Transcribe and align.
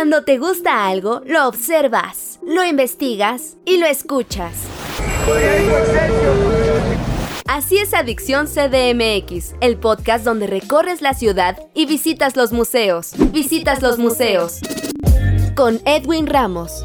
Cuando 0.00 0.24
te 0.24 0.38
gusta 0.38 0.86
algo, 0.88 1.20
lo 1.26 1.46
observas, 1.46 2.40
lo 2.42 2.64
investigas 2.64 3.58
y 3.66 3.76
lo 3.76 3.84
escuchas. 3.84 4.54
Así 7.46 7.76
es 7.76 7.92
Adicción 7.92 8.46
CDMX, 8.46 9.56
el 9.60 9.76
podcast 9.76 10.24
donde 10.24 10.46
recorres 10.46 11.02
la 11.02 11.12
ciudad 11.12 11.58
y 11.74 11.84
visitas 11.84 12.34
los 12.34 12.50
museos. 12.50 13.12
Visitas 13.30 13.82
los 13.82 13.98
museos. 13.98 14.60
Con 15.54 15.82
Edwin 15.84 16.26
Ramos. 16.26 16.82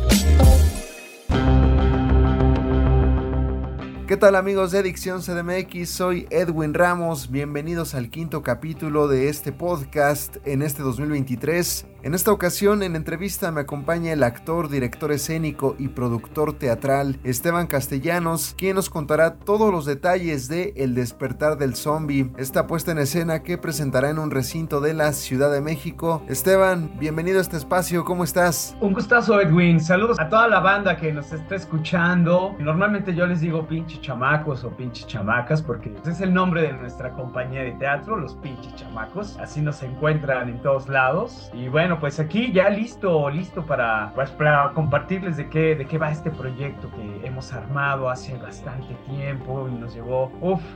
¿Qué 4.07 4.18
tal 4.18 4.36
amigos 4.36 4.71
de 4.71 4.79
Adicción 4.79 5.21
CDMX? 5.21 5.89
Soy 5.89 6.27
Edwin 6.32 6.73
Ramos, 6.73 7.32
bienvenidos 7.32 7.95
al 7.95 8.09
quinto 8.09 8.43
capítulo 8.43 9.07
de 9.07 9.29
este 9.29 9.54
podcast 9.54 10.36
en 10.45 10.61
este 10.61 10.84
2023. 10.84 11.88
En 12.05 12.14
esta 12.14 12.32
ocasión 12.32 12.84
en 12.84 12.95
entrevista 12.95 13.52
me 13.52 13.62
acompaña 13.62 14.14
el 14.14 14.22
actor, 14.22 14.70
director 14.70 15.12
escénico 15.12 15.76
y 15.80 15.88
productor 15.88 16.54
teatral 16.54 17.18
Esteban 17.23 17.66
Castellanos, 17.66 18.54
quien 18.55 18.76
nos 18.76 18.91
contará 18.91 19.38
todos 19.38 19.72
los 19.72 19.88
detalles 19.88 20.48
de 20.48 20.73
El 20.76 20.94
despertar 20.94 21.58
del 21.58 21.73
zombie, 21.73 22.30
esta 22.38 22.68
puesta 22.68 22.91
en 22.91 23.00
escena 23.00 23.41
que 23.41 23.58
presentará 23.58 24.12
en 24.12 24.20
un 24.20 24.30
recinto 24.30 24.81
de 24.81 24.94
la 24.94 25.14
Ciudad 25.14 25.52
de 25.52 25.62
México. 25.62 26.22
Esteban, 26.30 26.91
bienvenido 27.00 27.40
a 27.40 27.41
este 27.41 27.58
espacio, 27.58 28.06
¿cómo 28.06 28.23
estás? 28.23 28.78
Un 28.81 28.94
gustazo 28.94 29.42
Edwin, 29.42 29.80
saludos 29.80 30.20
a 30.20 30.30
toda 30.30 30.48
la 30.48 30.59
banda 30.59 30.98
que 30.98 31.12
nos 31.12 31.34
está 31.34 31.56
escuchando. 31.56 32.56
Normalmente 32.59 33.16
yo 33.16 33.26
les 33.26 33.42
digo 33.42 33.66
pinche 33.66 34.00
chamacos 34.02 34.64
o 34.64 34.70
pinche 34.70 35.08
chamacas 35.08 35.64
porque 35.64 35.92
es 36.06 36.22
el 36.22 36.36
nombre 36.36 36.62
de 36.62 36.73
nuestra 36.73 37.14
compañía 37.14 37.64
de 37.64 37.72
teatro, 37.72 38.16
los 38.16 38.36
pinches 38.36 38.76
chamacos. 38.76 39.40
Así 39.40 39.59
nos 39.59 39.81
encuentran 39.81 40.50
en 40.50 40.62
todos 40.62 40.88
lados. 40.88 41.50
Y 41.52 41.67
bueno, 41.67 41.95
pues 41.99 42.20
aquí 42.20 42.52
ya 42.52 42.70
listo, 42.70 43.30
listo 43.30 43.66
para, 43.66 44.11
pues, 44.16 44.30
para 44.31 44.72
compartirles 44.73 45.38
de 45.38 45.50
qué, 45.50 45.75
de 45.75 45.86
qué 45.86 45.97
va 45.97 46.11
este 46.11 46.31
proyecto 46.31 46.89
que 46.92 47.28
hemos 47.28 47.53
armado 47.53 48.09
hace 48.09 48.38
bastante 48.38 48.94
tiempo 49.08 49.67
y 49.67 49.75
nos 49.75 49.94
llevó, 49.94 50.31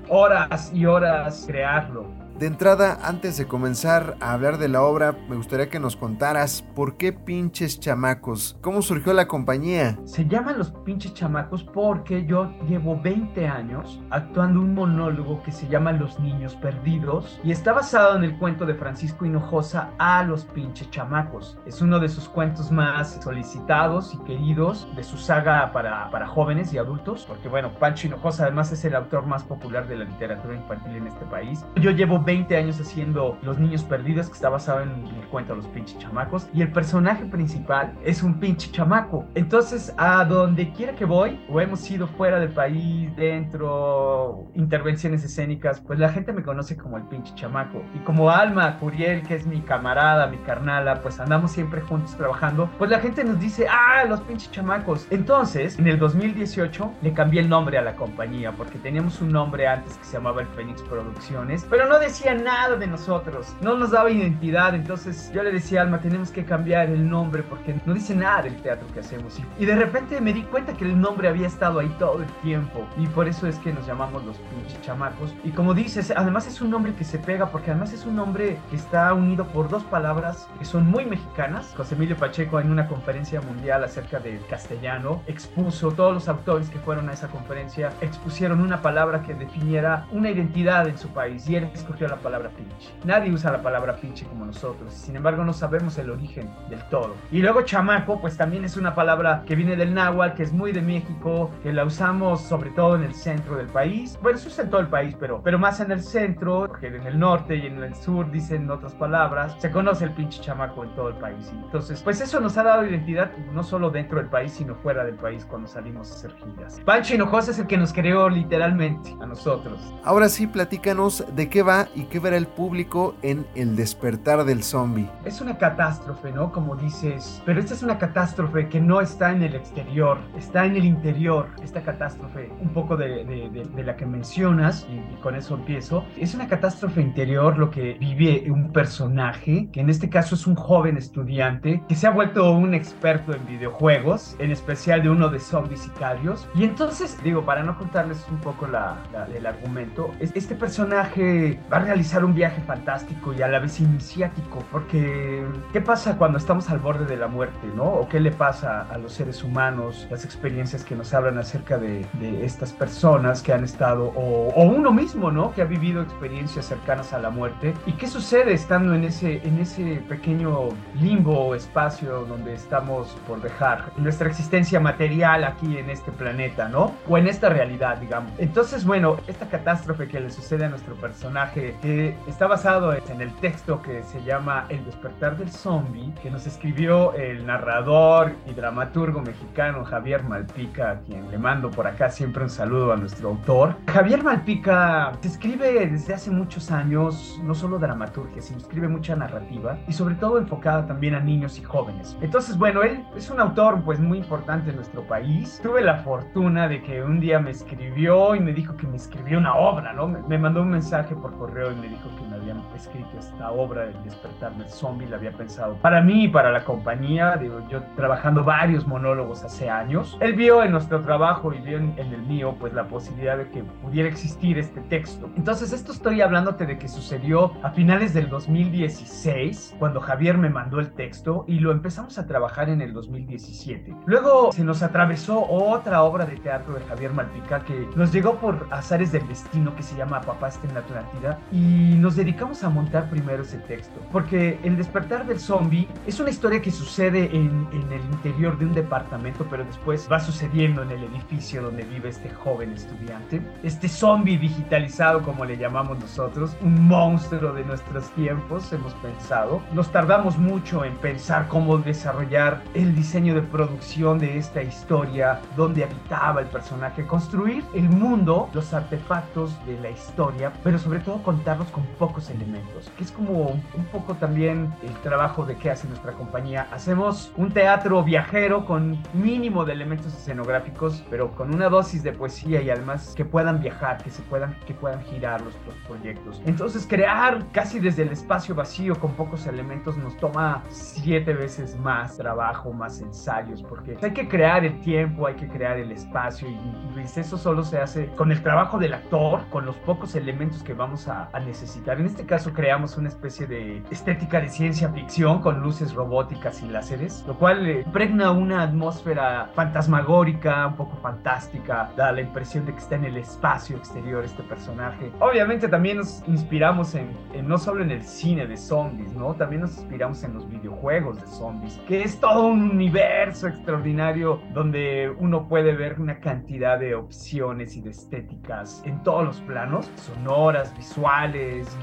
horas 0.08 0.72
y 0.74 0.86
horas 0.86 1.46
crearlo. 1.48 2.08
De 2.40 2.48
entrada, 2.48 3.00
antes 3.04 3.36
de 3.38 3.48
comenzar 3.48 4.16
a 4.22 4.32
hablar 4.32 4.60
de 4.60 4.70
la 4.70 4.82
obra, 4.84 5.14
me 5.28 5.36
gustaría 5.36 5.68
que 5.68 5.78
nos 5.78 5.98
contaras 5.98 6.62
por 6.74 6.96
qué 6.96 7.12
pinches 7.12 7.82
chamacos, 7.82 8.58
cómo 8.62 8.82
surgió 8.82 9.12
la 9.12 9.28
compañía. 9.28 10.00
Se 10.06 10.26
llaman 10.26 10.58
los 10.58 10.72
pinches 10.72 11.14
chamacos 11.14 11.66
porque 11.66 12.26
yo 12.26 12.54
llevo 12.66 12.98
20 12.98 13.46
años 13.46 14.00
actuando 14.10 14.62
un 14.62 14.74
monólogo 14.74 15.44
que 15.44 15.52
se 15.52 15.68
llama 15.68 15.92
Los 15.92 16.18
Niños 16.22 16.56
Perdidos 16.56 17.42
y 17.44 17.52
está 17.52 17.74
basado 17.74 18.16
en 18.16 18.24
el 18.24 18.38
cuento 18.38 18.66
de 18.66 18.74
Francisco 18.74 19.26
Hinojosa 19.26 19.90
a 20.00 20.24
los 20.24 20.46
pinches 20.46 20.90
chamacos. 20.92 21.58
Es 21.66 21.82
uno 21.82 22.00
de 22.00 22.08
sus 22.08 22.30
cuentos 22.30 22.72
más 22.72 23.20
solicitados 23.22 24.14
y 24.14 24.18
queridos 24.20 24.88
de 24.96 25.04
su 25.04 25.18
saga 25.18 25.74
para, 25.74 26.10
para 26.10 26.26
jóvenes 26.26 26.72
y 26.72 26.78
adultos, 26.78 27.26
porque 27.28 27.50
bueno, 27.50 27.74
Pancho 27.80 28.08
Hinojosa 28.08 28.44
además 28.44 28.72
es 28.72 28.86
el 28.86 28.96
autor 28.96 29.26
más 29.26 29.44
popular 29.44 29.90
de 29.90 29.98
la 29.98 30.06
literatura 30.06 30.56
infantil 30.56 30.96
en 30.96 31.08
este 31.08 31.26
país. 31.26 31.66
Yo 31.76 31.92
llevo 31.92 32.29
20 32.30 32.58
años 32.58 32.80
haciendo 32.80 33.40
Los 33.42 33.58
Niños 33.58 33.84
Perdidos, 33.84 34.28
que 34.28 34.34
está 34.34 34.50
basado 34.50 34.82
en 34.82 34.90
el 34.92 35.28
cuento 35.32 35.56
de 35.56 35.64
los 35.64 35.68
pinches 35.70 35.98
chamacos. 35.98 36.48
Y 36.54 36.62
el 36.62 36.72
personaje 36.72 37.26
principal 37.26 37.98
es 38.06 38.22
un 38.22 38.40
pinche 38.40 38.72
chamaco. 38.72 39.26
Entonces, 39.34 39.92
a 39.98 40.24
donde 40.26 40.72
quiera 40.72 40.94
que 40.94 41.06
voy, 41.06 41.44
o 41.50 41.60
hemos 41.60 41.90
ido 41.90 42.06
fuera 42.06 42.40
del 42.40 42.50
país, 42.50 43.16
dentro, 43.16 44.46
intervenciones 44.54 45.24
escénicas, 45.24 45.80
pues 45.80 45.98
la 45.98 46.10
gente 46.10 46.32
me 46.32 46.44
conoce 46.44 46.78
como 46.78 46.98
el 46.98 47.04
pinche 47.06 47.34
chamaco. 47.34 47.82
Y 47.96 48.00
como 48.02 48.30
Alma 48.30 48.78
Curiel, 48.78 49.24
que 49.24 49.34
es 49.34 49.48
mi 49.48 49.62
camarada, 49.62 50.28
mi 50.28 50.38
carnala, 50.38 51.02
pues 51.02 51.20
andamos 51.20 51.52
siempre 51.52 51.82
juntos 51.82 52.16
trabajando, 52.16 52.70
pues 52.78 52.92
la 52.92 53.00
gente 53.00 53.24
nos 53.24 53.40
dice, 53.40 53.66
ah, 53.68 54.06
los 54.08 54.20
pinches 54.22 54.52
chamacos. 54.52 55.08
Entonces, 55.10 55.80
en 55.80 55.88
el 55.88 55.98
2018 55.98 56.92
le 57.02 57.12
cambié 57.12 57.42
el 57.42 57.50
nombre 57.50 57.80
a 57.80 57.82
la 57.82 57.96
compañía, 57.96 58.52
porque 58.52 58.78
teníamos 58.78 59.20
un 59.20 59.32
nombre 59.32 59.68
antes 59.68 59.98
que 59.98 60.04
se 60.04 60.18
llamaba 60.18 60.42
el 60.42 60.48
Fénix 60.50 60.84
Producciones, 60.84 61.66
pero 61.68 61.88
no 61.88 61.98
decía 61.98 62.19
nada 62.26 62.76
de 62.76 62.88
nosotros, 62.88 63.56
no 63.62 63.76
nos 63.78 63.92
daba 63.92 64.12
identidad, 64.12 64.76
entonces 64.76 65.32
yo 65.34 65.42
le 65.42 65.52
decía 65.52 65.82
Alma, 65.82 66.00
tenemos 66.00 66.32
que 66.32 66.44
cambiar 66.44 66.90
el 66.90 67.10
nombre 67.10 67.44
porque 67.44 67.76
no 67.86 67.94
dice 67.94 68.16
nada 68.16 68.44
del 68.44 68.62
teatro 68.62 68.88
que 68.94 69.00
hacemos. 69.00 69.40
Y, 69.58 69.66
de 69.66 69.76
repente 69.76 70.20
me 70.20 70.34
di 70.34 70.44
cuenta 70.44 70.74
que 70.74 70.86
el 70.86 71.00
nombre 71.00 71.28
había 71.28 71.48
estado 71.48 71.80
ahí 71.80 71.90
todo 72.00 72.22
el 72.22 72.28
tiempo 72.42 72.88
y 72.98 73.08
por 73.08 73.28
eso 73.28 73.48
es 73.48 73.58
que 73.60 73.72
nos 73.72 73.88
llamamos 73.88 74.24
los 74.26 74.38
pinches 74.38 74.82
chamacos. 74.82 75.34
Y 75.44 75.52
como 75.52 75.74
dices, 75.74 76.12
además 76.16 76.48
es 76.48 76.60
un 76.62 76.72
nombre 76.72 76.94
que 76.94 77.04
se 77.04 77.20
pega 77.20 77.52
porque 77.52 77.72
además 77.72 77.94
es 77.94 78.06
un 78.06 78.16
nombre 78.16 78.58
que 78.70 78.76
está 78.76 79.14
unido 79.14 79.46
por 79.48 79.70
dos 79.70 79.84
palabras 79.84 80.48
que 80.58 80.66
son 80.66 80.90
muy 80.90 81.06
mexicanas. 81.06 81.74
José 81.78 81.96
Emilio 81.96 82.18
Pacheco 82.18 82.60
en 82.60 82.72
una 82.72 82.88
conferencia 82.88 83.42
mundial 83.42 83.84
acerca 83.84 84.20
del 84.20 84.46
castellano 84.48 85.22
expuso, 85.28 85.92
todos 85.92 86.14
los 86.14 86.28
autores 86.28 86.70
que 86.70 86.80
fueron 86.80 87.10
a 87.10 87.14
esa 87.14 87.28
conferencia 87.28 87.94
expusieron 88.02 88.60
una 88.62 88.82
palabra 88.82 89.22
que 89.22 89.34
definiera 89.34 90.08
una 90.12 90.32
identidad 90.32 90.88
en 90.88 90.98
su 90.98 91.10
país 91.10 91.48
y 91.48 91.56
él 91.56 91.70
escogió 91.74 92.09
la 92.10 92.18
palabra 92.18 92.50
pinche. 92.50 92.90
Nadie 93.06 93.32
usa 93.32 93.52
la 93.52 93.62
palabra 93.62 93.96
pinche 93.96 94.26
como 94.26 94.46
nosotros, 94.46 94.94
sin 94.94 95.16
embargo 95.16 95.44
no 95.44 95.54
sabemos 95.54 95.98
el 95.98 96.10
origen 96.10 96.50
del 96.70 96.84
todo. 96.90 97.16
Y 97.32 97.42
luego 97.42 97.62
chamaco, 97.62 98.20
pues 98.20 98.38
también 98.38 98.66
es 98.66 98.78
una 98.78 98.96
palabra 98.96 99.44
que 99.46 99.56
viene 99.56 99.76
del 99.76 99.94
náhuatl, 99.94 100.36
que 100.36 100.44
es 100.44 100.54
muy 100.54 100.72
de 100.72 100.82
México, 100.82 101.52
que 101.64 101.74
la 101.74 101.86
usamos 101.86 102.42
sobre 102.42 102.72
todo 102.72 102.96
en 102.96 103.04
el 103.04 103.14
centro 103.14 103.56
del 103.56 103.68
país. 103.68 104.18
Bueno, 104.22 104.38
se 104.38 104.48
usa 104.48 104.64
en 104.64 104.70
todo 104.70 104.82
el 104.82 104.88
país, 104.88 105.16
pero, 105.20 105.42
pero 105.44 105.60
más 105.60 105.80
en 105.80 105.92
el 105.92 106.02
centro, 106.02 106.66
porque 106.68 106.88
en 106.88 107.06
el 107.06 107.20
norte 107.20 107.56
y 107.56 107.68
en 107.68 107.84
el 107.84 107.96
sur 107.96 108.30
dicen 108.32 108.70
otras 108.70 108.94
palabras. 108.94 109.56
Se 109.60 109.72
conoce 109.72 110.06
el 110.06 110.12
pinche 110.12 110.42
chamaco 110.42 110.84
en 110.84 110.96
todo 110.96 111.10
el 111.10 111.16
país. 111.16 111.52
entonces, 111.54 112.02
pues 112.02 112.22
eso 112.22 112.40
nos 112.40 112.58
ha 112.58 112.64
dado 112.64 112.86
identidad 112.86 113.32
no 113.54 113.64
solo 113.64 113.90
dentro 113.90 114.20
del 114.20 114.28
país, 114.28 114.54
sino 114.54 114.76
fuera 114.76 115.04
del 115.04 115.16
país 115.16 115.46
cuando 115.46 115.68
salimos 115.68 116.12
a 116.12 116.16
hacer 116.16 116.36
giras. 116.36 116.80
Pancho 116.86 117.16
Hinojosa 117.16 117.52
es 117.52 117.60
el 117.60 117.68
que 117.68 117.78
nos 117.78 117.94
creó 117.94 118.30
literalmente 118.30 119.16
a 119.22 119.26
nosotros. 119.26 119.80
Ahora 120.04 120.30
sí, 120.30 120.48
platícanos 120.48 121.26
de 121.36 121.50
qué 121.50 121.64
va 121.64 121.89
y 121.96 122.04
qué 122.04 122.20
verá 122.20 122.38
el 122.38 122.48
público 122.48 123.16
en 123.22 123.46
El 123.56 123.76
despertar 123.76 124.44
del 124.46 124.64
zombie. 124.64 125.10
Es 125.26 125.42
una 125.42 125.58
catástrofe, 125.58 126.32
¿no? 126.32 126.52
Como 126.52 126.76
dices, 126.76 127.42
pero 127.46 127.60
esta 127.60 127.74
es 127.74 127.84
una 127.84 127.98
catástrofe 127.98 128.70
que 128.70 128.80
no 128.80 129.02
está 129.02 129.32
en 129.32 129.44
el 129.44 129.56
exterior, 129.56 130.20
está 130.38 130.66
en 130.66 130.76
el 130.76 130.86
interior. 130.86 131.48
Esta 131.64 131.82
catástrofe, 131.82 132.52
un 132.62 132.70
poco 132.70 132.98
de, 132.98 133.26
de, 133.26 133.84
la 133.84 133.96
que 133.96 134.06
mencionas, 134.06 134.88
y, 134.90 134.96
y, 134.96 135.18
con 135.22 135.36
eso 135.36 135.56
empiezo, 135.56 136.04
es 136.18 136.34
una 136.34 136.48
catástrofe 136.48 137.02
interior 137.02 137.58
lo 137.58 137.72
que 137.72 137.94
vive 138.00 138.50
un 138.52 138.72
personaje, 138.72 139.70
que 139.72 139.82
en 139.82 139.90
este 139.90 140.10
caso 140.10 140.36
es 140.36 140.48
un 140.48 140.56
joven 140.56 140.98
estudiante, 140.98 141.82
que 141.88 141.96
se 141.96 142.08
ha 142.08 142.12
vuelto 142.12 142.52
un 142.52 142.74
experto 142.74 143.34
en 143.34 143.46
videojuegos, 143.46 144.36
en 144.40 144.52
especial 144.52 145.04
de 145.04 145.10
uno 145.10 145.30
de 145.30 145.40
zombies 145.40 145.82
sicarios. 145.82 146.48
Y 146.56 146.64
entonces, 146.64 147.18
digo, 147.24 147.46
para 147.46 147.64
no 147.64 147.78
contarles 147.78 148.26
un 148.30 148.38
poco 148.38 148.68
la, 148.68 148.98
el 149.36 149.46
argumento, 149.46 150.12
este 150.20 150.56
personaje 150.56 151.60
va 151.72 151.79
a 151.80 151.84
realizar 151.84 152.26
un 152.26 152.34
viaje 152.34 152.62
fantástico 152.62 153.34
y 153.34 153.42
a 153.42 153.48
la 153.48 153.60
vez 153.60 153.80
iniciático, 153.80 154.64
porque 154.72 155.46
¿qué 155.72 155.82
pasa 155.82 156.18
cuando 156.18 156.38
estamos 156.38 156.70
al 156.70 156.80
borde 156.80 157.06
de 157.06 157.18
la 157.18 157.28
muerte, 157.28 157.68
no? 157.76 157.86
¿O 157.86 158.10
qué 158.10 158.20
le 158.20 158.32
pasa 158.32 158.82
a 158.82 158.98
los 158.98 159.14
seres 159.14 159.44
humanos, 159.44 160.08
las 160.10 160.26
experiencias 160.26 160.84
que 160.84 160.96
nos 160.96 161.14
hablan 161.14 161.38
acerca 161.38 161.78
de, 161.78 162.06
de 162.14 162.46
estas 162.46 162.74
personas 162.74 163.42
que 163.42 163.54
han 163.54 163.64
estado, 163.64 164.14
o, 164.16 164.50
o, 164.50 164.64
uno 164.64 164.92
mismo, 164.92 165.32
¿no? 165.32 165.54
Que 165.54 165.62
ha 165.62 165.66
vivido 165.66 166.02
experiencias 166.02 166.66
cercanas 166.66 167.14
a 167.14 167.20
la 167.20 167.30
muerte. 167.30 167.74
¿Y 167.86 167.94
qué 167.94 168.08
sucede 168.08 168.54
estando 168.54 168.94
en 168.94 169.04
ese, 169.04 169.42
en 169.48 169.60
ese 169.60 170.04
pequeño 170.08 170.70
limbo 171.00 171.48
o 171.48 171.56
espacio 171.56 172.26
donde 172.26 172.54
estamos 172.54 173.16
por 173.28 173.42
dejar 173.42 173.92
nuestra 173.98 174.28
existencia 174.28 174.80
material 174.80 175.44
aquí 175.44 175.78
en 175.78 175.90
este 175.90 176.12
planeta, 176.12 176.68
¿no? 176.68 176.94
O 177.08 177.18
en 177.18 177.28
esta 177.28 177.50
realidad, 177.50 177.98
digamos. 177.98 178.32
Entonces, 178.38 178.86
bueno, 178.86 179.18
esta 179.28 179.48
catástrofe 179.48 180.08
que 180.08 180.20
le 180.20 180.30
sucede 180.30 180.66
a 180.66 180.70
nuestro 180.70 180.96
personaje, 180.96 181.69
que 181.82 182.16
está 182.28 182.48
basado 182.48 182.94
en 182.94 183.22
el 183.22 183.34
texto 183.36 183.82
que 183.82 184.04
se 184.04 184.24
llama 184.24 184.66
El 184.70 184.84
despertar 184.86 185.38
del 185.38 185.50
zombie, 185.50 186.14
que 186.22 186.30
nos 186.32 186.48
escribió 186.48 187.14
el 187.14 187.46
narrador 187.46 188.34
y 188.48 188.54
dramaturgo 188.54 189.22
mexicano 189.22 189.84
Javier 189.86 190.24
Malpica, 190.24 190.92
a 190.92 191.00
quien 191.00 191.30
le 191.30 191.38
mando 191.38 191.70
por 191.70 191.88
acá 191.88 192.10
siempre 192.10 192.44
un 192.44 192.50
saludo 192.50 192.94
a 192.94 192.98
nuestro 192.98 193.30
autor. 193.30 193.76
Javier 193.88 194.24
Malpica 194.24 195.12
escribe 195.24 195.88
desde 195.88 196.14
hace 196.14 196.32
muchos 196.32 196.72
años, 196.72 197.40
no 197.44 197.54
solo 197.54 197.80
dramaturgia, 197.80 198.42
sino 198.42 198.60
escribe 198.60 198.88
mucha 198.88 199.16
narrativa 199.16 199.78
y 199.88 199.94
sobre 199.94 200.16
todo 200.16 200.38
enfocada 200.38 200.86
también 200.86 201.16
a 201.16 201.20
niños 201.20 201.58
y 201.60 201.64
jóvenes. 201.64 202.18
Entonces, 202.22 202.58
bueno, 202.58 202.84
él 202.84 203.04
es 203.16 203.30
un 203.30 203.40
autor 203.40 203.82
pues 203.84 204.00
muy 204.00 204.18
importante 204.18 204.70
en 204.70 204.78
nuestro 204.78 205.04
país. 205.04 205.60
Tuve 205.62 205.82
la 205.82 205.98
fortuna 205.98 206.68
de 206.68 206.82
que 206.82 207.04
un 207.04 207.20
día 207.20 207.40
me 207.40 207.52
escribió 207.52 208.36
y 208.36 208.40
me 208.40 208.54
dijo 208.54 208.76
que 208.76 208.88
me 208.88 208.96
escribió 208.96 209.38
una 209.38 209.56
obra, 209.56 209.94
¿no? 209.94 210.08
Me 210.08 210.38
mandó 210.38 210.62
un 210.62 210.70
mensaje 210.70 211.16
por 211.16 211.38
correo 211.38 211.59
correo 211.60 211.72
y 211.72 211.76
me 211.76 211.88
dijo 211.88 212.10
que 212.16 212.24
me 212.28 212.36
habían 212.36 212.62
escrito 212.76 213.10
esta 213.20 213.52
obra, 213.52 213.86
El 213.86 214.04
despertar 214.04 214.54
del 214.56 214.70
zombie, 214.70 215.08
la 215.08 215.18
había 215.18 215.32
pensado 215.32 215.76
para 215.82 216.02
mí 216.02 216.26
y 216.26 216.28
para 216.28 216.52
la 216.52 216.64
compañía, 216.64 217.38
digo, 217.38 217.62
yo 217.70 217.84
trabajando 217.96 218.44
varios 218.44 218.88
monólogos 218.88 219.44
hace 219.44 219.70
años. 219.70 220.18
Él 220.20 220.34
vio 220.34 220.64
en 220.64 220.72
nuestro 220.72 221.02
trabajo 221.02 221.54
y 221.54 221.60
vio 221.60 221.78
en, 221.78 221.94
en 221.98 222.14
el 222.14 222.22
mío, 222.22 222.56
pues 222.60 222.74
la 222.74 222.88
posibilidad 222.88 223.38
de 223.38 223.50
que 223.50 223.64
pudiera 223.64 224.08
existir 224.08 224.58
este 224.58 224.82
texto. 224.82 225.30
Entonces, 225.36 225.74
esto 225.74 225.92
estoy 225.92 226.22
hablándote 226.22 226.66
de 226.66 226.78
que 226.78 226.88
sucedió 226.88 227.54
a 227.64 227.72
finales 227.72 228.14
del 228.14 228.30
2016, 228.30 229.76
cuando 229.80 230.00
Javier 230.00 230.38
me 230.38 230.50
mandó 230.50 230.80
el 230.80 230.92
texto 230.92 231.46
y 231.48 231.60
lo 231.60 231.72
empezamos 231.72 232.18
a 232.18 232.28
trabajar 232.28 232.70
en 232.70 232.82
el 232.82 232.94
2017. 232.94 233.96
Luego 234.06 234.52
se 234.52 234.64
nos 234.64 234.84
atravesó 234.84 235.46
otra 235.50 236.04
obra 236.04 236.26
de 236.26 236.38
teatro 236.38 236.76
de 236.76 236.82
Javier 236.86 237.12
Malpica 237.12 237.64
que 237.64 237.88
nos 237.96 238.12
llegó 238.12 238.36
por 238.36 238.68
azares 238.72 239.12
del 239.12 239.28
destino 239.28 239.76
que 239.76 239.84
se 239.84 239.96
llama 239.96 240.22
Papá 240.22 240.50
está 240.50 240.68
en 240.68 240.74
la 240.74 240.80
Atlántida 240.80 241.40
y 241.52 241.96
nos 241.98 242.16
dedicamos 242.16 242.64
a 242.64 242.70
montar 242.70 243.10
primero 243.10 243.44
ese 243.44 243.58
texto. 243.60 244.00
Porque 244.12 244.60
El 244.64 244.78
despertar 244.78 245.26
del 245.26 245.40
zombie 245.40 245.88
es 246.06 246.20
una 246.20 246.30
historia 246.30 246.62
que 246.62 246.72
sucede 246.72 247.26
en, 247.36 247.68
en 247.72 247.92
el 247.92 248.02
interior 248.12 248.58
de 248.58 248.66
un 248.66 248.74
departamento, 248.74 249.46
pero 249.50 249.64
después 249.64 250.08
va 250.12 250.20
sucediendo 250.20 250.84
en 250.84 250.92
el 250.92 251.04
edificio 251.04 251.62
donde 251.62 251.84
vive 251.84 252.10
este 252.10 252.30
joven 252.30 252.74
estudiante. 252.74 253.42
Este 253.64 253.88
zombie 253.88 254.38
digitalizado, 254.38 255.22
como 255.22 255.46
le 255.46 255.58
llamamos 255.58 256.00
nosotros, 256.00 256.56
un 256.62 256.88
monstruo 256.88 257.54
de 257.54 257.64
nuestros 257.64 258.10
tiempos, 258.12 258.72
hemos 258.74 258.94
pensado. 258.96 259.62
Nos 259.74 259.92
tardamos 259.92 260.38
mucho 260.38 260.86
en 260.86 260.96
pensar 260.98 261.48
cómo 261.48 261.78
desarrollar 261.78 262.62
el 262.74 262.96
diseño 262.96 263.36
de 263.36 263.42
producción 263.42 264.20
de 264.20 264.38
esta 264.38 264.62
historia, 264.62 265.40
dónde 265.56 265.84
habitaba 265.84 266.42
el 266.42 266.48
personaje, 266.48 267.06
construir 267.06 267.64
el 267.74 267.90
mundo, 267.90 268.50
los 268.54 268.74
artefactos 268.74 269.54
de 269.66 269.80
la 269.80 269.90
historia, 269.90 270.52
pero 270.64 270.78
sobre 270.78 271.00
todo 271.00 271.22
contarlos 271.40 271.70
con 271.70 271.86
pocos 271.98 272.30
elementos, 272.30 272.92
que 272.98 273.04
es 273.06 273.12
como 273.14 273.48
un 273.52 273.86
poco 273.94 274.14
también 274.16 274.74
el 274.84 274.94
trabajo 274.96 275.46
de 275.46 275.56
que 275.56 275.72
hace 275.72 275.88
nuestra 275.88 276.12
compañía. 276.12 276.68
Hacemos 276.74 277.32
un 277.38 277.50
teatro 277.50 278.04
viajero 278.04 278.66
con 278.66 279.02
mínimo 279.14 279.64
de 279.64 279.72
elementos 279.72 280.14
escenográficos, 280.14 281.02
pero 281.10 281.32
con 281.32 281.56
una 281.56 281.70
dosis 281.70 282.04
de 282.04 282.12
poesía 282.12 282.62
y 282.62 282.70
además 282.70 283.14
que 283.16 283.24
puedan 283.24 283.62
viajar, 283.62 284.04
que 284.04 284.12
se 284.12 284.22
puedan, 284.24 284.54
que 284.68 284.74
puedan 284.74 285.02
girar 285.06 285.40
los, 285.40 285.54
los 285.66 285.76
proyectos. 285.88 286.42
Entonces 286.46 286.86
crear 286.86 287.46
casi 287.54 287.80
desde 287.80 288.02
el 288.02 288.10
espacio 288.10 288.54
vacío 288.54 289.00
con 289.00 289.14
pocos 289.14 289.48
elementos 289.48 289.96
nos 289.96 290.18
toma 290.18 290.62
siete 290.68 291.34
veces 291.34 291.80
más 291.80 292.18
trabajo, 292.18 292.74
más 292.74 293.00
ensayos, 293.00 293.64
porque 293.64 293.98
hay 294.02 294.12
que 294.12 294.28
crear 294.28 294.66
el 294.66 294.82
tiempo, 294.82 295.26
hay 295.26 295.36
que 295.36 295.48
crear 295.48 295.78
el 295.78 295.94
espacio 295.94 296.50
y, 296.50 297.00
y 297.00 297.20
eso 297.20 297.38
solo 297.38 297.64
se 297.64 297.80
hace 297.80 298.08
con 298.18 298.30
el 298.30 298.44
trabajo 298.44 298.78
del 298.78 298.94
actor, 298.94 299.48
con 299.50 299.66
los 299.66 299.78
pocos 299.78 300.16
elementos 300.16 300.64
que 300.64 300.74
vamos 300.74 301.08
a, 301.34 301.40
necesitar. 301.40 302.00
En 302.00 302.06
este 302.06 302.26
caso 302.26 302.54
creamos 302.54 302.98
una 302.98 303.08
especie 303.08 303.48
de 303.48 303.82
estética 303.90 304.42
de 304.42 304.50
ciencia 304.50 304.90
ficción 304.90 305.42
con 305.42 305.62
luces 305.62 305.94
robóticas 305.94 306.62
y 306.62 306.68
láseres, 306.68 307.24
lo 307.28 307.36
cual 307.38 307.66
eh, 307.66 307.84
impregna 307.86 308.32
una 308.32 308.64
atmósfera 308.64 309.50
fantasmagórica, 309.56 310.68
un 310.68 310.76
poco 310.76 310.98
fantástica, 310.98 311.92
da 311.96 312.12
la 312.12 312.22
impresión 312.22 312.66
de 312.66 312.74
que 312.74 312.80
está 312.80 312.96
en 312.96 313.06
el 313.06 313.18
espacio 313.18 313.78
exterior 313.78 314.24
este 314.24 314.44
personaje. 314.44 315.12
Obviamente 315.20 315.68
también 315.68 315.98
nos 315.98 316.24
inspiramos 316.28 316.94
en, 316.96 317.12
en, 317.34 317.48
no 317.48 317.58
solo 317.58 317.84
en 317.84 317.92
el 317.92 318.04
cine 318.04 318.46
de 318.46 318.58
zombies, 318.58 319.14
¿no? 319.14 319.34
También 319.34 319.62
nos 319.62 319.78
inspiramos 319.78 320.24
en 320.24 320.34
los 320.34 320.50
videojuegos 320.50 321.22
de 321.22 321.28
zombies, 321.28 321.80
que 321.88 322.04
es 322.04 322.20
todo 322.20 322.48
un 322.48 322.72
universo 322.72 323.48
extraordinario 323.48 324.42
donde 324.54 325.14
uno 325.20 325.48
puede 325.48 325.74
ver 325.74 326.00
una 326.00 326.20
cantidad 326.20 326.80
de 326.80 326.96
opciones 326.96 327.76
y 327.76 327.82
de 327.82 327.92
estéticas 327.92 328.82
en 328.86 329.02
todos 329.04 329.26
los 329.26 329.42
planos, 329.42 329.90
sonoras, 329.96 330.76
visuales, 330.76 331.19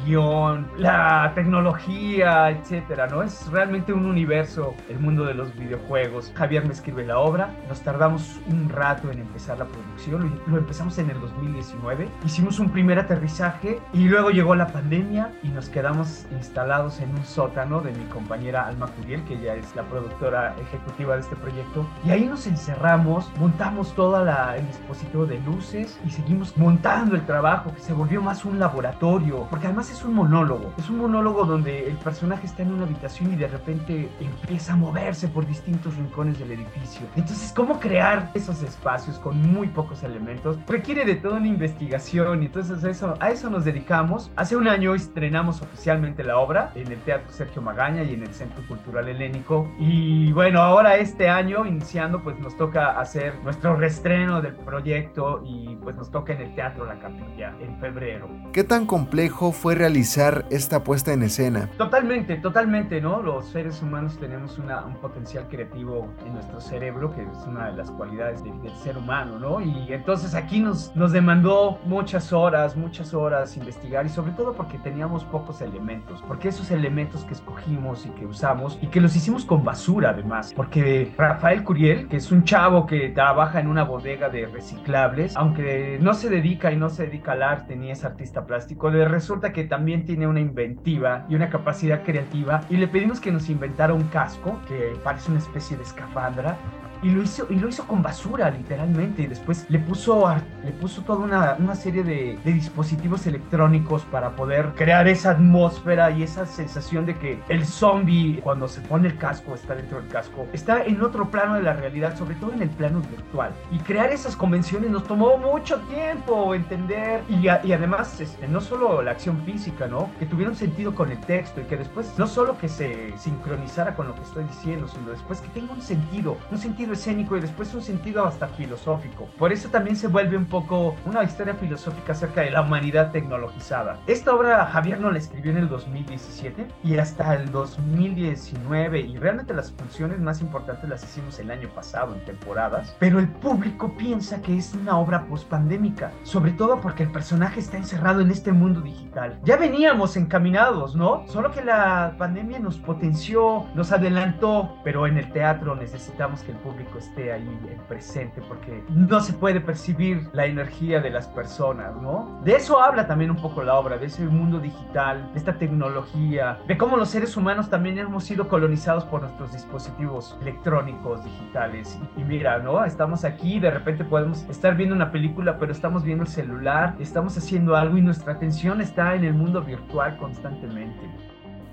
guion, 0.05 0.67
la 0.77 1.33
tecnología, 1.35 2.51
etcétera, 2.51 3.07
¿no? 3.07 3.23
Es 3.23 3.49
realmente 3.51 3.93
un 3.93 4.07
universo 4.07 4.75
el 4.89 4.99
mundo 4.99 5.25
de 5.25 5.35
los 5.35 5.55
videojuegos. 5.57 6.33
Javier 6.35 6.65
me 6.65 6.73
escribe 6.73 7.05
la 7.05 7.19
obra, 7.19 7.51
nos 7.69 7.81
tardamos 7.83 8.41
un 8.49 8.69
rato 8.69 9.11
en 9.11 9.21
empezar 9.21 9.59
la 9.59 9.67
producción, 9.67 10.41
lo 10.47 10.59
empezamos 10.59 10.99
en 10.99 11.11
el 11.11 11.21
2019, 11.21 12.09
hicimos 12.25 12.59
un 12.59 12.71
primer 12.71 12.99
aterrizaje 12.99 13.81
y 13.93 14.05
luego 14.05 14.31
llegó 14.31 14.55
la 14.55 14.69
pandemia 14.69 15.33
y 15.43 15.49
nos 15.49 15.69
quedamos 15.69 16.27
instalados 16.33 17.01
en 17.01 17.11
un 17.11 17.25
sótano 17.25 17.81
de 17.81 17.93
mi 17.93 18.05
compañera 18.07 18.67
Alma 18.67 18.87
Curiel, 18.87 19.25
que 19.25 19.39
ya 19.39 19.55
es 19.55 19.75
la 19.75 19.83
productora 19.83 20.55
ejecutiva 20.61 21.15
de 21.15 21.21
este 21.21 21.37
proyecto, 21.37 21.87
y 22.05 22.11
ahí 22.11 22.25
nos 22.27 22.47
encerramos, 22.47 23.31
montamos 23.39 23.95
todo 23.95 24.17
el 24.17 24.67
dispositivo 24.67 25.27
de 25.27 25.39
luces 25.41 25.99
y 26.05 26.11
seguimos 26.11 26.57
montando 26.57 27.17
el 27.17 27.25
trabajo, 27.27 27.75
que 27.75 27.81
se 27.81 27.93
volvió 27.93 28.23
más 28.23 28.45
un 28.45 28.59
laboratorio, 28.59 29.26
porque 29.51 29.67
además 29.67 29.91
es 29.91 30.05
un 30.05 30.15
monólogo, 30.15 30.73
es 30.79 30.89
un 30.89 30.99
monólogo 30.99 31.45
donde 31.45 31.89
el 31.89 31.97
personaje 31.97 32.47
está 32.47 32.63
en 32.63 32.73
una 32.73 32.85
habitación 32.85 33.33
y 33.33 33.37
de 33.37 33.49
repente 33.49 34.09
empieza 34.21 34.75
a 34.75 34.77
moverse 34.77 35.29
por 35.29 35.47
distintos 35.47 35.97
rincones 35.97 36.39
del 36.39 36.53
edificio. 36.53 37.07
Entonces, 37.17 37.53
¿cómo 37.55 37.81
crear 37.81 38.31
esos 38.35 38.63
espacios 38.63 39.19
con 39.19 39.41
muy 39.53 39.69
pocos 39.69 40.03
elementos? 40.03 40.59
Requiere 40.67 41.05
de 41.05 41.17
toda 41.17 41.39
una 41.39 41.49
investigación 41.49 42.43
y 42.43 42.47
entonces 42.47 42.85
eso, 42.85 43.15
a 43.21 43.31
eso 43.31 43.51
nos 43.51 43.65
dedicamos. 43.65 44.31
Hace 44.37 44.57
un 44.57 44.69
año 44.69 44.95
estrenamos 44.95 45.63
oficialmente 45.63 46.23
la 46.23 46.39
obra 46.39 46.71
en 46.75 46.91
el 46.91 46.99
Teatro 47.01 47.31
Sergio 47.33 47.63
Magaña 47.63 48.03
y 48.03 48.15
en 48.15 48.23
el 48.23 48.33
Centro 48.33 48.63
Cultural 48.69 49.09
Helénico. 49.09 49.71
Y 49.79 50.33
bueno, 50.33 50.61
ahora 50.61 50.97
este 50.97 51.29
año, 51.29 51.67
iniciando, 51.67 52.23
pues 52.23 52.39
nos 52.39 52.57
toca 52.57 52.99
hacer 53.01 53.35
nuestro 53.43 53.77
restreno 53.77 54.41
del 54.41 54.55
proyecto 54.55 55.43
y 55.45 55.77
pues 55.83 55.97
nos 55.97 56.11
toca 56.11 56.33
en 56.33 56.43
el 56.43 56.55
Teatro 56.55 56.87
La 56.87 56.99
Capilla 56.99 57.55
en 57.61 57.79
febrero. 57.79 58.29
¿Qué 58.53 58.65
tan 58.65 58.87
complejo 59.07 59.53
fue 59.53 59.77
realizar 59.77 60.47
esta 60.51 60.83
puesta 60.83 61.13
en 61.13 61.23
escena? 61.23 61.71
Totalmente, 61.79 62.39
totalmente, 62.39 63.01
¿no? 63.01 63.23
Los 63.23 63.47
seres 63.47 63.81
humanos 63.81 64.19
tenemos 64.19 64.59
una, 64.59 64.85
un 64.85 64.95
potencial 64.95 65.47
creativo 65.49 66.09
en 66.27 66.35
nuestro 66.35 66.61
cerebro, 66.61 67.15
que 67.15 67.23
es 67.23 67.47
una 67.47 67.71
de 67.71 67.77
las 67.77 67.89
cualidades 67.93 68.43
de, 68.43 68.51
del 68.51 68.75
ser 68.83 68.99
humano, 68.99 69.39
¿no? 69.39 69.61
Y 69.61 69.93
entonces 69.93 70.35
aquí 70.35 70.59
nos, 70.59 70.95
nos 70.97 71.13
demandó 71.13 71.79
muchas 71.85 72.33
horas, 72.33 72.77
muchas 72.77 73.15
horas 73.15 73.57
investigar 73.57 74.05
y 74.07 74.09
sobre 74.09 74.33
todo 74.33 74.55
porque 74.55 74.77
teníamos 74.79 75.23
pocos 75.25 75.61
elementos, 75.61 76.21
porque 76.27 76.49
esos 76.49 76.73
elementos 76.73 77.23
que 77.27 77.35
escogimos 77.35 78.07
y 78.07 78.09
que 78.11 78.27
usamos 78.27 78.77
y 78.83 78.89
que 78.89 79.01
los 79.01 79.15
hicimos 79.15 79.45
con 79.45 79.63
basura 79.63 80.11
además, 80.11 80.53
porque 80.53 81.15
Rafael 81.17 81.63
Curiel, 81.63 82.09
que 82.09 82.17
es 82.17 82.33
un 82.33 82.43
chavo 82.43 82.89
que 82.89 83.11
trabaja 83.11 83.61
en 83.61 83.69
una 83.69 83.85
bodega 83.85 84.31
de 84.31 84.47
reciclables, 84.47 85.37
aunque 85.37 85.97
no 86.01 86.13
se 86.13 86.29
dedica 86.29 86.73
y 86.73 86.77
no 86.77 86.91
se 86.91 87.07
dedica 87.07 87.33
al 87.33 87.45
arte 87.45 87.77
ni 87.77 87.93
es 87.93 88.05
artista 88.05 88.45
plástico, 88.47 88.91
resulta 89.05 89.53
que 89.53 89.65
también 89.65 90.05
tiene 90.05 90.27
una 90.27 90.41
inventiva 90.41 91.27
y 91.29 91.35
una 91.35 91.51
capacidad 91.51 92.03
creativa 92.03 92.63
y 92.69 92.77
le 92.77 92.89
pedimos 92.89 93.21
que 93.21 93.33
nos 93.33 93.49
inventara 93.49 93.95
un 93.95 94.09
casco 94.09 94.61
que 94.67 94.99
parece 95.03 95.31
una 95.31 95.41
especie 95.41 95.77
de 95.77 95.83
escafandra 95.83 96.59
y 97.03 97.11
lo 97.11 97.23
hizo 97.23 97.47
y 97.51 97.57
lo 97.57 97.69
hizo 97.69 97.87
con 97.87 98.03
basura 98.03 98.51
literalmente. 98.51 99.23
Y 99.23 99.27
después 99.27 99.67
le 99.69 99.79
puso 99.79 100.27
le 100.65 100.73
puso 100.73 101.03
toda 101.03 101.21
una, 101.21 101.57
una 101.59 101.75
serie 101.75 102.03
de, 102.03 102.39
de, 102.45 102.53
dispositivos 102.53 103.27
electrónicos 103.27 104.03
para 104.05 104.35
poder 104.35 104.73
crear 104.77 105.07
esa 105.09 105.33
atmósfera 105.33 106.11
y 106.11 106.23
esa 106.23 106.47
sensación 106.47 107.07
de 107.07 107.17
que 107.17 107.39
el 107.49 107.65
zombie 107.67 108.41
cuando 108.43 108.69
se 108.69 108.81
pone 108.81 109.09
el 109.09 109.19
casco 109.19 109.55
está 109.55 109.75
dentro 109.75 110.01
del 110.01 110.09
casco 110.09 110.47
está 110.53 110.85
en 110.85 111.01
otro 111.03 111.31
plano 111.31 111.55
de 111.55 111.63
la 111.63 111.75
realidad 111.75 112.17
sobre 112.17 112.35
todo 112.37 112.53
en 112.53 112.63
el 112.63 112.71
plano 112.71 113.01
virtual. 113.01 113.53
Y 113.71 113.79
crear 113.79 114.11
esas 114.11 114.37
convenciones 114.37 114.91
nos 114.91 115.05
tomó 115.05 115.37
mucho 115.39 115.79
tiempo 115.81 116.55
entender. 116.55 117.23
Y, 117.29 117.49
a, 117.49 117.61
y 117.65 117.73
además 117.73 118.21
este, 118.21 118.49
no 118.49 118.61
solo 118.61 119.03
la 119.03 119.13
acción 119.13 119.41
física 119.45 119.87
no 119.87 120.11
que 120.19 120.27
tuviera 120.27 120.51
un 120.51 120.57
sentido 120.57 120.95
con 120.95 121.11
el 121.11 121.19
texto 121.21 121.61
y 121.61 121.65
que 121.65 121.77
después 121.77 122.13
no 122.19 122.27
solo 122.27 122.59
que 122.59 122.69
se 122.69 123.17
sincronizara 123.19 123.95
con 123.95 124.09
lo 124.09 124.15
que 124.15 124.23
estoy 124.23 124.45
diciendo 124.45 124.89
sino 124.89 125.11
después 125.11 125.41
que 125.41 125.49
tenga 125.49 125.73
un 125.73 125.83
sentido 125.83 126.37
un 126.51 126.59
sentido 126.59 126.86
escénico 126.93 127.37
y 127.37 127.41
después 127.41 127.75
un 127.75 127.83
sentido 127.83 128.25
hasta 128.25 128.49
filosófico. 128.49 129.29
Por 129.39 129.53
eso 129.53 129.69
también 129.69 129.97
se 129.97 130.09
vuelve 130.09 130.37
un 130.37 130.47
poco 130.47 130.95
una 131.05 131.23
historia 131.23 131.55
filosófica 131.55 132.13
acerca 132.13 132.43
de 132.43 132.51
la 132.51 132.63
humanidad 132.63 133.13
tecnologizada. 133.13 133.99
Esta 134.07 134.35
obra 134.35 134.67
Javier 134.67 135.01
no 135.01 135.11
la 135.11 135.19
escribió 135.19 135.53
en 135.53 135.59
el 135.59 135.69
2017 135.69 136.67
y 136.85 136.97
hasta 136.99 137.35
el 137.35 137.51
2019 137.51 139.01
y 139.01 139.17
realmente 139.19 139.55
las 139.55 139.73
funciones 139.73 140.21
más 140.21 140.41
importantes 140.41 140.89
las 140.89 141.05
hicimos 141.05 141.39
el 141.39 141.51
año 141.51 141.69
pasado 141.71 142.15
en 142.15 142.25
temporadas, 142.25 142.95
pero 142.99 143.19
el 143.19 143.29
público 143.29 143.97
piensa 143.97 144.41
que 144.43 144.57
es 144.57 144.75
una 144.75 144.99
obra 144.99 145.27
post-pandémica, 145.27 146.13
sobre 146.23 146.53
todo 146.53 146.81
porque 146.81 147.03
el 147.03 147.11
personaje 147.11 147.61
está 147.61 147.77
encerrado 147.77 148.21
en 148.21 148.31
este 148.31 148.53
mundo 148.53 148.81
digital. 148.81 149.39
Ya 149.45 149.57
veníamos 149.57 150.17
encaminados, 150.17 150.95
¿no? 150.95 151.25
Solo 151.29 151.51
que 151.51 151.65
la 151.65 152.15
pandemia 152.19 152.59
nos 152.59 152.79
potenció, 152.79 153.67
nos 153.75 153.93
adelantó, 153.93 154.77
pero 154.85 155.07
en 155.07 155.19
el 155.19 155.33
teatro 155.33 155.75
necesitamos 155.75 156.43
que 156.43 156.53
el 156.53 156.59
público 156.59 156.76
público 156.77 156.99
esté 156.99 157.33
ahí 157.33 157.59
presente 157.89 158.43
porque 158.47 158.85
no 158.91 159.21
se 159.21 159.33
puede 159.33 159.61
percibir 159.61 160.29
la 160.35 160.45
energía 160.45 161.01
de 161.01 161.09
las 161.09 161.27
personas, 161.27 161.97
¿no? 161.97 162.39
De 162.45 162.55
eso 162.55 162.81
habla 162.81 163.07
también 163.07 163.31
un 163.31 163.39
poco 163.39 163.63
la 163.63 163.77
obra, 163.77 163.97
de 163.97 164.07
ese 164.07 164.25
mundo 164.25 164.59
digital, 164.59 165.31
de 165.33 165.39
esta 165.39 165.55
tecnología, 165.55 166.59
de 166.69 166.77
cómo 166.77 166.99
los 166.99 167.09
seres 167.09 167.35
humanos 167.37 167.71
también 167.71 167.99
hemos 167.99 168.25
sido 168.25 168.49
colonizados 168.49 169.05
por 169.05 169.23
nuestros 169.23 169.53
dispositivos 169.53 170.37
electrónicos, 170.43 171.25
digitales. 171.25 171.99
Y, 172.17 172.25
mira, 172.25 172.59
¿no? 172.59 172.85
Estamos 172.85 173.25
aquí, 173.25 173.59
de 173.59 173.71
repente 173.71 174.05
podemos 174.05 174.43
estar 174.51 174.77
viendo 174.77 174.95
una 174.95 175.11
película, 175.11 175.59
pero 175.59 175.73
estamos 175.73 176.05
viendo 176.05 176.25
el 176.25 176.31
celular, 176.31 176.95
estamos 176.99 177.39
haciendo 177.39 177.75
algo 177.75 177.97
y 177.97 178.03
nuestra 178.03 178.35
atención 178.35 178.83
está 178.83 179.15
en 179.15 179.25
el 179.25 179.33
mundo 179.33 179.63
virtual 179.63 180.19
constantemente. 180.19 181.07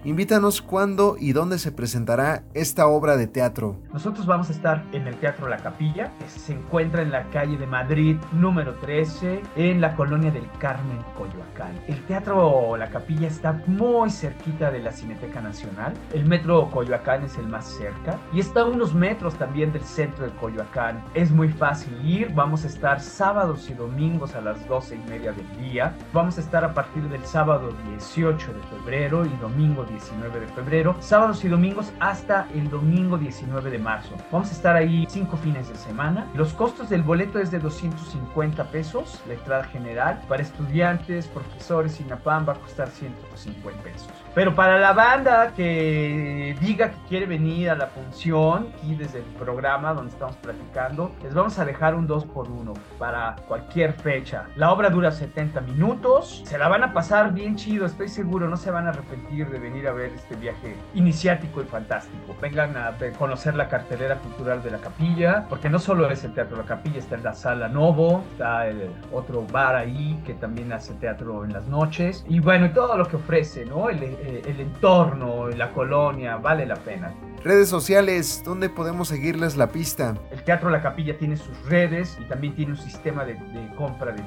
Invítanos 0.06 0.62
cuándo 0.62 1.16
y 1.18 1.32
dónde 1.32 1.58
se 1.58 1.72
presentará 1.72 2.44
esta 2.54 2.88
obra 2.88 3.16
de 3.16 3.26
teatro. 3.26 3.78
Nosotros 3.94 4.26
vamos 4.26 4.50
a 4.50 4.52
estar 4.52 4.84
en 4.92 5.08
el 5.08 5.16
Teatro 5.16 5.48
La 5.48 5.56
Capilla, 5.56 6.12
que 6.20 6.28
se 6.28 6.52
encuentra 6.52 7.04
en 7.04 7.10
la 7.10 7.30
calle 7.30 7.56
de 7.56 7.66
Madrid 7.66 8.18
número 8.34 8.76
13, 8.76 9.42
en 9.56 9.80
la 9.80 9.96
colonia 9.96 10.30
del 10.30 10.46
Carmen, 10.60 10.98
Coyoacán. 11.18 11.80
El 11.88 12.04
Teatro 12.04 12.76
La 12.76 12.90
Capilla 12.90 13.30
está 13.30 13.64
muy 13.66 14.10
cerquita 14.10 14.72
de 14.72 14.80
la 14.80 14.92
Cineteca 14.92 15.40
Nacional. 15.40 15.94
El 16.12 16.26
metro 16.26 16.70
Coyoacán 16.70 17.24
es 17.24 17.38
el 17.38 17.48
más 17.48 17.66
cerca 17.66 18.20
y 18.34 18.42
está 18.42 18.62
a 18.62 18.66
unos 18.66 18.94
metros 18.94 19.36
también 19.36 19.72
del 19.72 19.84
centro 19.84 20.26
de 20.26 20.34
Coyoacán. 20.34 21.02
Es 21.14 21.32
muy 21.32 21.48
fácil 21.48 21.94
ir. 22.06 22.34
Vamos 22.34 22.66
a 22.66 22.68
estar 22.68 23.00
sábados 23.00 23.70
y 23.70 23.74
domingos 23.74 24.36
a 24.36 24.42
las 24.42 24.68
12 24.68 24.96
y 24.96 25.10
media 25.10 25.32
del 25.32 25.50
día. 25.62 25.96
Vamos 26.12 26.38
a 26.38 26.42
estar 26.42 26.66
a 26.66 26.74
partir 26.74 27.04
del 27.04 27.24
sábado 27.24 27.70
18 27.90 28.54
de 28.54 28.64
febrero 28.64 29.26
y 29.26 29.30
domingo 29.38 29.86
19 29.86 29.93
de 29.94 30.48
febrero, 30.48 30.96
sábados 31.00 31.46
y 31.46 31.50
domingos 31.50 31.94
hasta 32.00 32.48
el 32.56 32.68
domingo 32.70 33.18
19 33.18 33.70
de 33.70 33.78
marzo. 33.78 34.16
Vamos 34.32 34.50
a 34.50 34.54
estar 34.54 34.76
ahí 34.76 35.06
cinco 35.08 35.38
fines 35.38 35.70
de 35.70 35.76
semana. 35.76 36.28
Los 36.34 36.54
costos 36.54 36.90
del 36.90 37.04
boleto 37.04 37.40
es 37.40 37.52
de 37.52 37.60
250 37.60 38.64
pesos, 38.66 39.22
la 39.28 39.36
entrada 39.36 39.66
general. 39.66 40.20
Para 40.28 40.42
estudiantes, 40.42 41.28
profesores 41.28 42.00
y 42.00 42.06
NAPAM 42.06 42.48
va 42.48 42.54
a 42.54 42.56
costar 42.56 42.90
150 42.90 43.84
pesos. 43.84 44.10
Pero 44.34 44.56
para 44.56 44.80
la 44.80 44.94
banda 44.94 45.54
que 45.56 46.56
diga 46.60 46.90
que 46.90 46.98
quiere 47.08 47.28
venir 47.28 47.70
a 47.70 47.76
la 47.76 47.88
función, 47.88 48.70
aquí 48.76 48.96
desde 48.96 49.20
el 49.20 49.26
programa 49.38 49.94
donde 49.94 50.12
estamos 50.12 50.36
platicando, 50.38 51.12
les 51.22 51.36
vamos 51.36 51.60
a 51.60 51.66
dejar 51.66 51.94
un 51.94 52.08
2 52.08 52.26
por 52.26 52.50
1 52.50 52.74
para 52.98 53.36
cualquier 53.48 53.94
fecha. 53.94 54.46
La 54.56 54.72
obra 54.72 54.90
dura 54.90 55.12
70 55.12 55.62
minutos, 55.62 56.42
se 56.46 56.58
la 56.58 56.68
van 56.68 56.84
a 56.84 56.94
pasar 56.94 57.32
bien 57.32 57.56
chido, 57.56 57.86
estoy 57.86 58.10
seguro, 58.10 58.50
no 58.50 58.58
se 58.58 58.72
van 58.72 58.88
a 58.88 58.90
arrepentir 58.90 59.50
de 59.50 59.60
venir 59.60 59.83
a 59.88 59.94
ver 59.94 60.12
este 60.14 60.36
viaje 60.36 60.76
iniciático 60.94 61.62
y 61.62 61.66
fantástico. 61.66 62.36
Vengan 62.42 62.78
a 62.78 62.94
conocer 63.18 63.56
la 63.56 63.68
cartelera 63.68 64.18
cultural 64.18 64.64
de 64.64 64.72
la 64.72 64.80
capilla, 64.80 65.46
porque 65.50 65.70
no 65.70 65.80
solo 65.80 66.10
es 66.10 66.24
el 66.24 66.34
Teatro 66.34 66.58
La 66.58 66.64
Capilla, 66.64 67.00
está 67.00 67.16
en 67.16 67.24
la 67.24 67.34
Sala 67.34 67.68
Novo, 67.68 68.24
está 68.32 68.68
el 68.68 68.90
otro 69.12 69.46
bar 69.46 69.76
ahí 69.76 70.20
que 70.26 70.34
también 70.34 70.72
hace 70.74 70.94
teatro 70.96 71.44
en 71.46 71.54
las 71.54 71.68
noches, 71.68 72.26
y 72.28 72.40
bueno, 72.40 72.66
y 72.66 72.70
todo 72.70 72.98
lo 72.98 73.06
que 73.06 73.18
ofrece, 73.18 73.66
¿no? 73.66 73.90
El, 73.90 74.04
eh, 74.04 74.42
el 74.46 74.60
entorno, 74.60 75.50
la 75.50 75.72
colonia, 75.72 76.38
vale 76.38 76.66
la 76.66 76.76
pena. 76.76 77.14
Redes 77.44 77.68
sociales, 77.68 78.42
¿dónde 78.46 78.70
podemos 78.70 79.10
seguirles 79.10 79.58
la 79.58 79.68
pista? 79.68 80.16
El 80.32 80.44
Teatro 80.46 80.70
La 80.70 80.82
Capilla 80.82 81.18
tiene 81.18 81.36
sus 81.36 81.66
redes 81.66 82.18
y 82.22 82.24
también 82.24 82.56
tiene 82.56 82.72
un 82.72 82.78
sistema 82.78 83.26
de, 83.26 83.38
compra 83.76 84.14
de, 84.14 84.24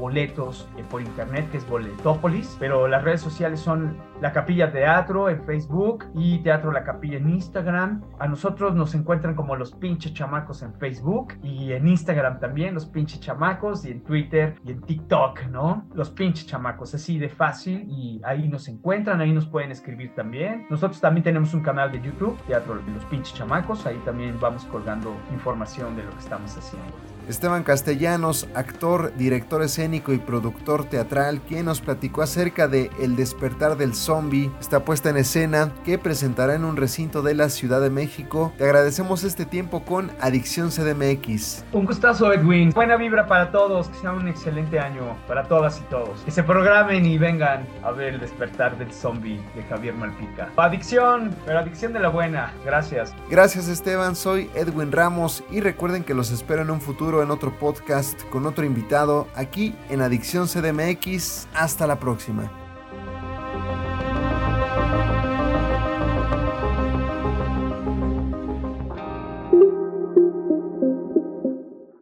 boletos 0.00 0.68
eh, 0.76 0.84
por 0.90 1.02
internet 1.02 1.48
que 1.50 1.58
es 1.58 1.68
Boletópolis, 1.68 2.56
pero 2.58 2.88
las 2.88 3.04
redes 3.04 3.20
sociales 3.20 3.60
son 3.60 3.96
La 4.20 4.32
Capilla 4.32 4.72
Teatro 4.72 5.28
en 5.28 5.44
Facebook 5.44 6.06
y 6.14 6.38
Teatro 6.38 6.72
La 6.72 6.82
Capilla 6.82 7.18
en 7.18 7.30
Instagram. 7.30 8.02
A 8.18 8.26
nosotros 8.26 8.74
nos 8.74 8.94
encuentran 8.94 9.34
como 9.34 9.54
los 9.54 9.72
pinches 9.72 10.12
chamacos 10.14 10.62
en 10.62 10.74
Facebook 10.74 11.34
y 11.42 11.72
en 11.72 11.86
Instagram 11.86 12.40
también, 12.40 12.74
los 12.74 12.86
pinches 12.86 13.20
chamacos 13.20 13.84
y 13.84 13.92
en 13.92 14.02
Twitter 14.02 14.56
y 14.64 14.72
en 14.72 14.80
TikTok, 14.80 15.44
¿no? 15.50 15.86
Los 15.94 16.10
pinches 16.10 16.46
chamacos, 16.46 16.94
así 16.94 17.18
de 17.18 17.28
fácil 17.28 17.86
y 17.88 18.20
ahí 18.24 18.48
nos 18.48 18.66
encuentran, 18.66 19.20
ahí 19.20 19.32
nos 19.32 19.46
pueden 19.46 19.70
escribir 19.70 20.14
también. 20.14 20.66
Nosotros 20.70 21.00
también 21.00 21.22
tenemos 21.22 21.54
un 21.54 21.60
canal 21.60 21.92
de 21.92 22.00
YouTube 22.00 22.36
Teatro 22.46 22.80
los 22.94 23.04
Pinches 23.06 23.34
Chamacos. 23.34 23.86
Ahí 23.86 24.00
también 24.04 24.38
vamos 24.40 24.64
colgando 24.66 25.14
información 25.32 25.96
de 25.96 26.04
lo 26.04 26.10
que 26.10 26.18
estamos 26.18 26.56
haciendo. 26.56 27.19
Esteban 27.30 27.62
Castellanos, 27.62 28.48
actor, 28.56 29.14
director 29.16 29.62
escénico 29.62 30.12
y 30.12 30.18
productor 30.18 30.86
teatral, 30.86 31.40
quien 31.40 31.66
nos 31.66 31.80
platicó 31.80 32.22
acerca 32.22 32.66
de 32.66 32.90
El 33.00 33.14
despertar 33.14 33.76
del 33.76 33.94
zombie, 33.94 34.50
esta 34.60 34.84
puesta 34.84 35.10
en 35.10 35.16
escena 35.16 35.72
que 35.84 35.96
presentará 35.96 36.56
en 36.56 36.64
un 36.64 36.76
recinto 36.76 37.22
de 37.22 37.34
la 37.34 37.48
Ciudad 37.48 37.80
de 37.80 37.88
México. 37.88 38.52
Te 38.58 38.64
agradecemos 38.64 39.22
este 39.22 39.46
tiempo 39.46 39.84
con 39.84 40.10
Adicción 40.20 40.70
CDMX. 40.70 41.64
Un 41.72 41.86
gustazo, 41.86 42.32
Edwin. 42.32 42.70
Buena 42.70 42.96
vibra 42.96 43.28
para 43.28 43.52
todos, 43.52 43.88
que 43.90 43.98
sea 43.98 44.10
un 44.10 44.26
excelente 44.26 44.80
año 44.80 45.16
para 45.28 45.44
todas 45.44 45.78
y 45.78 45.82
todos. 45.82 46.20
Que 46.22 46.32
se 46.32 46.42
programen 46.42 47.06
y 47.06 47.16
vengan 47.16 47.64
a 47.84 47.92
ver 47.92 48.14
El 48.14 48.20
despertar 48.20 48.76
del 48.76 48.92
zombie 48.92 49.40
de 49.54 49.62
Javier 49.68 49.94
Malpica. 49.94 50.48
Adicción, 50.56 51.32
pero 51.46 51.60
adicción 51.60 51.92
de 51.92 52.00
la 52.00 52.08
buena. 52.08 52.52
Gracias. 52.64 53.14
Gracias, 53.30 53.68
Esteban. 53.68 54.16
Soy 54.16 54.50
Edwin 54.56 54.90
Ramos 54.90 55.44
y 55.52 55.60
recuerden 55.60 56.02
que 56.02 56.12
los 56.12 56.32
espero 56.32 56.62
en 56.62 56.70
un 56.70 56.80
futuro 56.80 57.19
en 57.22 57.30
otro 57.30 57.58
podcast 57.58 58.22
con 58.30 58.46
otro 58.46 58.64
invitado 58.64 59.28
aquí 59.34 59.74
en 59.88 60.00
Adicción 60.00 60.46
CDMX. 60.46 61.48
Hasta 61.54 61.86
la 61.86 61.98
próxima. 61.98 62.50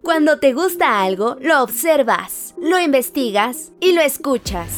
Cuando 0.02 0.38
te 0.38 0.52
gusta 0.54 1.02
algo, 1.02 1.36
lo 1.40 1.62
observas, 1.62 2.54
lo 2.60 2.80
investigas 2.80 3.72
y 3.78 3.92
lo 3.92 4.00
escuchas. 4.00 4.68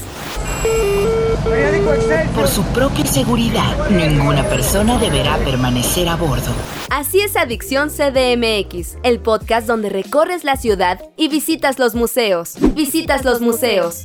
Por 2.34 2.48
su 2.48 2.62
propia 2.74 3.06
seguridad, 3.06 3.88
ninguna 3.90 4.42
persona 4.44 4.98
deberá 4.98 5.38
permanecer 5.38 6.08
a 6.08 6.16
bordo. 6.16 6.52
Así 6.90 7.20
es 7.20 7.36
Adicción 7.36 7.88
CDMX, 7.88 8.96
el 9.04 9.20
podcast 9.20 9.68
donde 9.68 9.90
recorres 9.90 10.42
la 10.42 10.56
ciudad 10.56 11.00
y 11.16 11.28
visitas 11.28 11.78
los 11.78 11.94
museos. 11.94 12.56
Visitas 12.74 13.24
los 13.24 13.40
museos. 13.40 14.02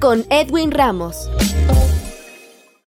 Con 0.00 0.24
Edwin 0.30 0.70
Ramos. 0.70 1.28